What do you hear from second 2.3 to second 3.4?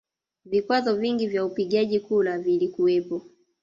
vilikuwepo